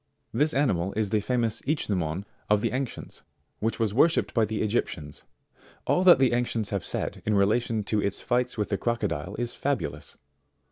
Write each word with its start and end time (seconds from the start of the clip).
This 0.33 0.55
animal 0.55 0.93
is 0.93 1.11
the 1.11 1.19
famous 1.19 1.61
Ichneumon 1.61 2.25
of 2.49 2.61
the 2.61 2.71
ancients, 2.71 3.21
which 3.59 3.79
was 3.79 3.93
worshipped 3.93 4.33
by 4.33 4.45
the 4.45 4.63
Egyptians 4.63 5.25
All 5.85 6.03
that 6.05 6.17
the 6.17 6.33
ancients 6.33 6.71
have 6.71 6.83
said 6.83 7.21
in 7.23 7.35
relation 7.35 7.83
to 7.83 8.01
its 8.01 8.19
fights 8.19 8.57
with 8.57 8.69
the 8.69 8.79
crocodile 8.79 9.35
is 9.35 9.53
fabulous. 9.53 10.17